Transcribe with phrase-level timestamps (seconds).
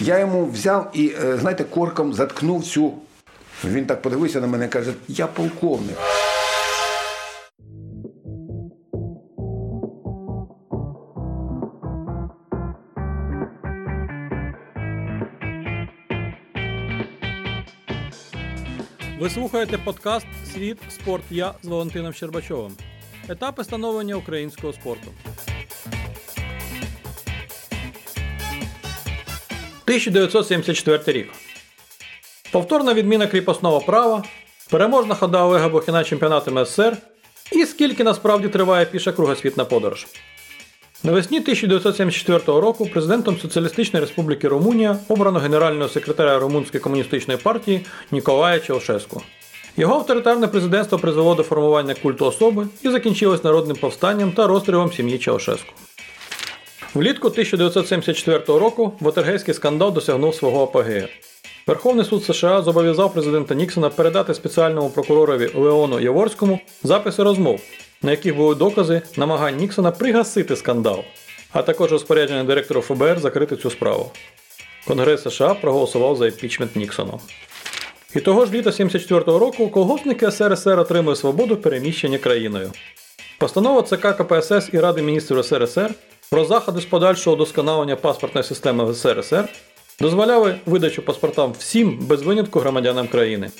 [0.00, 2.92] Я йому взяв і, е, знаєте, корком заткнув цю.
[3.64, 5.96] Він так подивився на мене і каже: Я полковник.
[19.20, 22.72] Ви слухаєте подкаст Світ Спорт Я з Валентином Щербачовим.
[23.28, 25.10] Етапи становлення українського спорту.
[29.86, 31.28] 1974 рік.
[32.52, 34.24] Повторна відміна кріпосного права,
[34.70, 36.96] переможна хода Олега Бохіна чемпіонатами СССР
[37.52, 40.06] і скільки насправді триває піша кругосвітна подорож.
[41.02, 49.22] Навесні 1974 року президентом Соціалістичної Республіки Румунія обрано генерального секретаря Румунської комуністичної партії Ніколая Чаушеску.
[49.76, 55.18] Його авторитарне президентство призвело до формування культу особи і закінчилось народним повстанням та розстрілом сім'ї
[55.18, 55.72] Чаушеску.
[56.96, 61.08] Влітку 1974 року Ватергейський скандал досягнув свого апогею.
[61.66, 67.60] Верховний суд США зобов'язав президента Ніксона передати спеціальному прокуророві Леону Яворському записи розмов,
[68.02, 71.04] на яких були докази намагань Ніксона пригасити скандал,
[71.52, 74.10] а також розпорядження директору ФБР закрити цю справу.
[74.86, 77.12] Конгрес США проголосував за імпічмент Ніксона.
[78.14, 82.72] І того ж літа 1974 року колгоспники СРСР отримали свободу переміщення країною.
[83.38, 85.94] Постанова ЦК КПСС і Ради міністрів СРСР
[86.30, 89.48] про заходи з подальшого удосконалення паспортної системи СРСР
[90.00, 93.50] дозволяли видачу паспортам всім без винятку громадянам країни.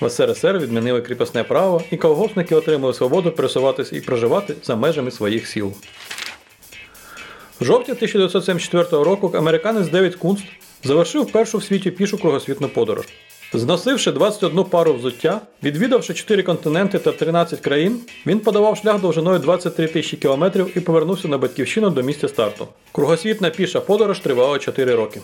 [0.00, 5.46] В СРСР відмінили кріпосне право, і колгоспники отримали свободу пересуватися і проживати за межами своїх
[5.46, 5.72] сіл.
[7.60, 10.44] В жовтні 1974 року американець Девід Кунст
[10.84, 13.06] завершив першу в світі пішу кругосвітну подорож.
[13.52, 19.86] Зносивши 21 пару взуття, відвідавши 4 континенти та 13 країн, він подавав шлях довжиною 23
[19.86, 22.68] тисячі кілометрів і повернувся на батьківщину до місця старту.
[22.92, 25.20] Кругосвітна піша подорож тривала 4 роки.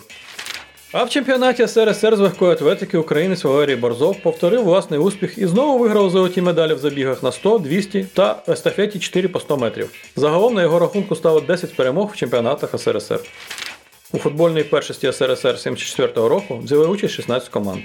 [0.91, 5.79] А в чемпіонаті СРСР з легкої атлетики українець Валерій Борзов повторив власний успіх і знову
[5.79, 9.89] виграв золоті медалі в забігах на 100, 200 та естафеті 4 по 100 метрів.
[10.15, 13.19] Загалом на його рахунку стало 10 перемог в чемпіонатах СРСР.
[14.13, 17.81] У футбольній першості СРСР 74 року взяли участь 16 команд.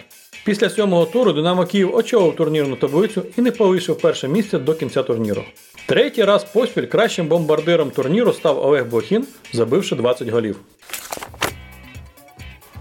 [0.49, 5.03] Після сьомого туру Динамо Київ очолив турнірну таблицю і не полишив перше місце до кінця
[5.03, 5.45] турніру.
[5.87, 10.57] Третій раз поспіль кращим бомбардиром турніру став Олег Блохін, забивши 20 голів.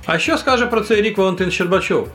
[0.05, 2.07] А що скаже про цей рік Валентин Щербачов?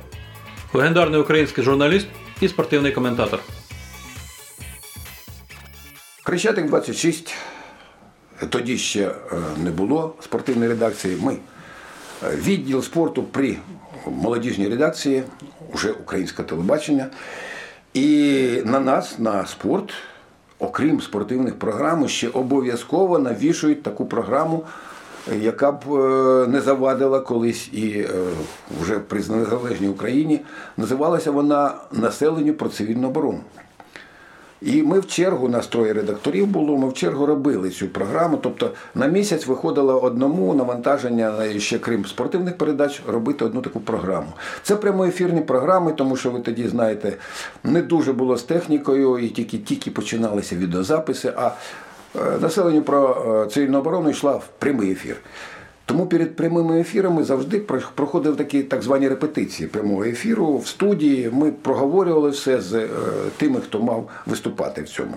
[0.72, 2.06] Легендарний український журналіст
[2.40, 3.40] і спортивний коментатор.
[6.24, 7.34] Хрещатик 26.
[8.48, 9.14] Тоді ще е,
[9.56, 11.16] не було спортивної редакції.
[11.20, 13.56] Ми е, відділ спорту при
[14.06, 15.22] молодіжній редакції,
[15.74, 17.06] вже українське телебачення.
[17.94, 19.92] І на нас, на спорт,
[20.58, 24.64] окрім спортивних програм, ще обов'язково навішують таку програму,
[25.40, 28.06] яка б е, не завадила колись і
[28.80, 30.40] вже при незалежній Україні.
[30.76, 33.40] Називалася вона Населенню про цивільну оборону.
[34.64, 38.36] І ми в чергу нас троє редакторів було, ми в чергу робили цю програму.
[38.36, 44.26] Тобто на місяць виходило одному навантаження, ще крім спортивних передач, робити одну таку програму.
[44.62, 47.16] Це прямоефірні програми, тому що ви тоді знаєте,
[47.64, 51.32] не дуже було з технікою, і тільки тільки починалися відеозаписи.
[51.36, 51.50] А
[52.40, 55.16] населенню про цивільну оборону йшла в прямий ефір.
[55.92, 57.58] Тому перед прямими ефірами завжди
[57.94, 61.30] проходили такі так звані репетиції прямого ефіру в студії.
[61.32, 62.88] Ми проговорювали все з е,
[63.36, 65.14] тими, хто мав виступати в цьому.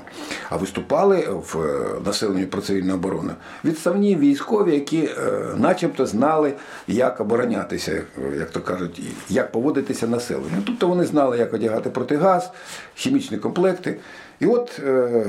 [0.50, 3.32] А виступали в е, населенні про цивільну оборону
[3.66, 5.12] відставні військові, які е,
[5.58, 6.54] начебто знали,
[6.88, 8.02] як оборонятися,
[8.40, 10.64] як то кажуть, як поводитися населенню.
[10.66, 12.52] Тобто вони знали, як одягати протигаз,
[12.96, 13.98] хімічні комплекти.
[14.40, 14.82] І от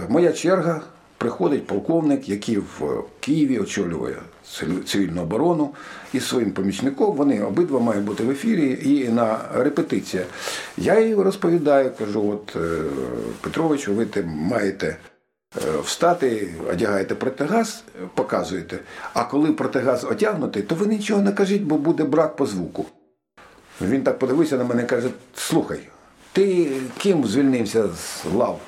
[0.09, 0.81] моя черга
[1.19, 4.17] приходить полковник, який в Києві очолює
[4.87, 5.75] цивільну оборону
[6.13, 7.17] із своїм помічником.
[7.17, 10.23] Вони обидва мають бути в ефірі і на репетиція.
[10.77, 12.83] Я їй розповідаю, кажу: от е,
[13.41, 14.97] Петровичу, ви маєте.
[15.57, 17.85] Е, встати, одягаєте протигаз,
[18.15, 18.79] показуєте.
[19.15, 22.87] А коли протигаз одягнутий, то ви нічого не кажіть, бо буде брак по звуку.
[23.81, 25.81] Він так подивився на мене і каже: Слухай,
[26.33, 28.61] ти ким звільнився з лав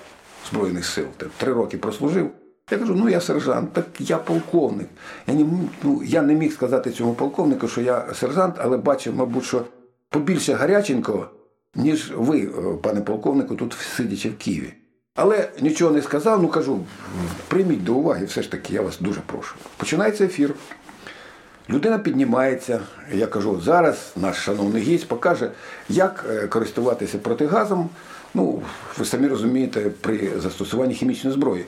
[0.51, 1.07] Збройних сил?
[1.39, 2.31] Три роки прослужив.
[2.71, 4.89] Я кажу, ну я сержант, так я полковник.
[5.27, 5.47] Я не
[5.83, 9.65] ну, я не міг сказати цьому полковнику, що я сержант, але бачив, мабуть, що
[10.09, 11.27] побільше гаряченького,
[11.75, 14.75] ніж ви, е, пане полковнику, тут сидячи в Києві.
[15.15, 16.81] Але нічого не сказав, ну кажу,
[17.49, 19.55] прийміть до уваги, все ж таки, я вас дуже прошу.
[19.77, 20.55] Починається ефір.
[21.71, 22.81] Людина піднімається.
[23.13, 25.51] Я кажу, зараз наш шановний гість покаже,
[25.89, 27.89] як е, користуватися протигазом.
[28.35, 28.63] Ну,
[28.99, 31.65] ви самі розумієте, при застосуванні хімічної зброї.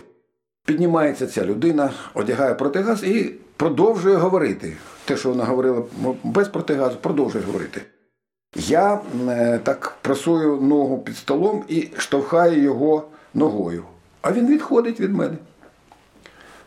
[0.67, 4.77] Піднімається ця людина, одягає протигаз і продовжує говорити.
[5.05, 5.83] Те, що вона говорила
[6.25, 7.83] без протигазу, продовжує говорити.
[8.57, 13.05] Я е, так просую ногу під столом і штовхаю його
[13.35, 13.85] ногою.
[14.23, 15.37] А він відходить від мене.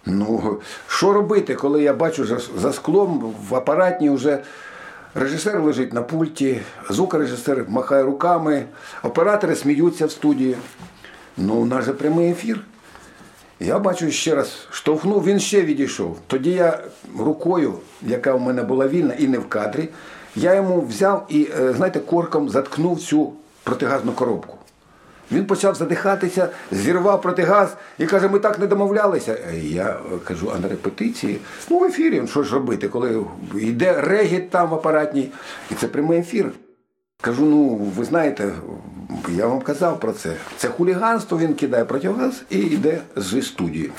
[0.06, 2.25] Ну, що робити, коли я бачу
[2.57, 4.44] за, склом в апаратні вже
[5.15, 8.65] режисер лежить на пульті, звукорежисер махає руками,
[9.04, 10.56] оператори сміються в студії.
[11.38, 12.60] Ну, у нас же прямий ефір.
[13.60, 16.18] Я бачу ще раз, штовхнув, він ще відійшов.
[16.27, 16.83] Тоді я
[17.19, 19.89] рукою, яка в мене була вільна і не в кадрі,
[20.36, 23.33] я йому взяв і, е, знаєте, корком заткнув цю
[23.63, 24.57] протигазну коробку.
[25.31, 29.38] Він почав задихатися, зірвав протигаз і каже, ми так не домовлялися.
[29.62, 31.40] Я кажу, а на репетиції,
[31.70, 33.25] ну в ефірі, ну, що ж робити, коли
[33.56, 35.31] йде регіт там в апаратній,
[35.72, 36.52] і це прямий ефір.
[37.22, 38.52] Кажу, ну ви знаєте,
[39.30, 40.34] я вам казав про це.
[40.58, 43.92] Це хуліганство, він кидає протигаз і йде зі студії.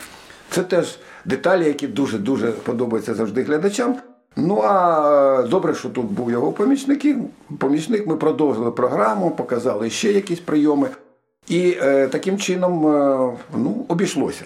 [0.51, 3.97] Це теж деталі, які дуже-дуже подобаються завжди глядачам.
[4.37, 7.17] Ну а добре, що тут був його помічник.
[7.59, 10.89] Помічник ми продовжили програму, показали ще якісь прийоми.
[11.49, 14.45] І е, таким чином е, ну, обійшлося.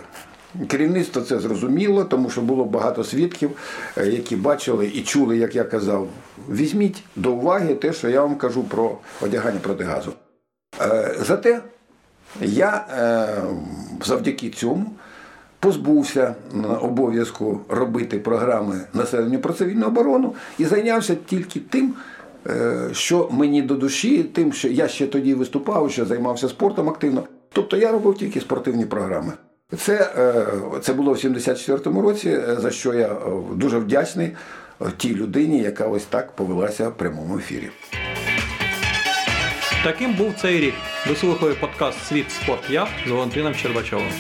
[0.66, 3.50] Керівництво це зрозуміло, тому що було багато свідків,
[3.96, 6.08] е, які бачили і чули, як я казав.
[6.50, 10.12] Візьміть до уваги те, що я вам кажу про одягання протигазу.
[10.80, 11.60] Е, зате
[12.40, 12.86] я
[14.04, 14.92] завдяки цьому
[15.60, 16.34] позбувся
[16.80, 21.94] обов'язку робити програми населенню про цивільну оборону і зайнявся тільки тим.
[22.48, 27.22] Е, що мені до душі, тим, що я ще тоді виступав, що займався спортом активно.
[27.52, 29.32] Тобто я робив тільки спортивні програми.
[29.78, 30.46] Це е,
[30.80, 33.16] це було в 74-му році, е, за що я
[33.54, 34.36] дуже вдячний
[34.96, 37.70] тій людині, яка ось так повелася в прямому ефірі.
[39.84, 40.74] Таким був цей рік.
[41.40, 44.12] Ви подкаст Світ Спорт Я з Валентином Щербачовим.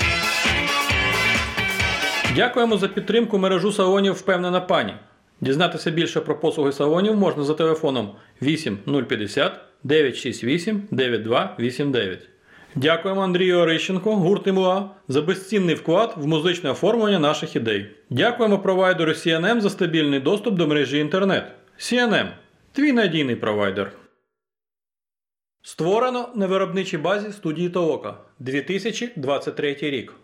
[2.36, 4.94] Дякуємо за підтримку мережу салонів Впевнена пані.
[5.40, 9.52] Дізнатися більше про послуги салонів можна за телефоном 8 050
[9.84, 12.28] 968 9289.
[12.74, 17.90] Дякуємо Андрію Орищенко, гурт МУА, за безцінний вклад в музичне оформлення наших ідей.
[18.10, 21.44] Дякуємо провайдеру CNM за стабільний доступ до мережі інтернет.
[21.78, 22.28] CNM
[22.72, 23.92] твій надійний провайдер.
[25.62, 30.14] Створено на виробничій базі студії Толока 2023 рік.